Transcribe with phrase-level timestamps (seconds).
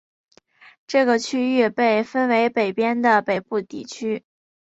[0.87, 4.25] 这个区域被分为北边的北部地区。